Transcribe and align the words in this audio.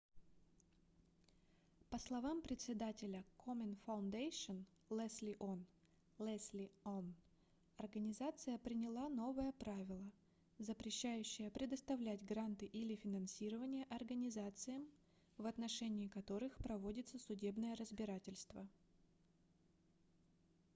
по 1.91 1.99
словам 1.99 2.41
представителя 2.41 3.23
komen 3.37 3.75
foundation 3.85 4.65
лесли 4.89 5.35
он 5.39 5.63
leslie 6.17 6.71
aun 6.83 7.13
организация 7.77 8.57
приняла 8.57 9.09
новое 9.09 9.51
правило 9.51 10.11
запрещающее 10.57 11.51
предоставлять 11.51 12.25
гранты 12.25 12.65
или 12.65 12.95
финансирование 12.95 13.85
организациям 13.91 14.87
в 15.37 15.45
отношении 15.45 16.07
которых 16.07 16.57
проводится 16.57 17.19
судебное 17.19 17.75
разбирательство 17.75 18.67